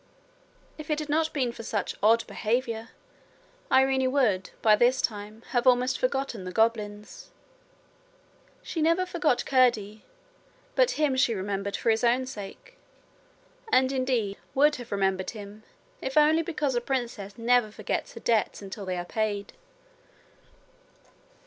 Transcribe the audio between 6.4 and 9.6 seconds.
the goblins. She never forgot